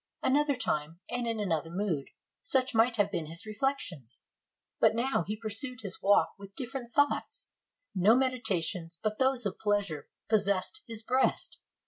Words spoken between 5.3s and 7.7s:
pur sued his walk with different thoughts: